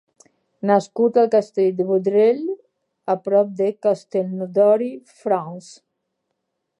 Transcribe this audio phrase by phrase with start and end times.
[0.69, 2.41] Nascut al castell de Vaudreuil,
[3.15, 4.91] a prop de Castelnaudary,
[5.23, 5.75] França.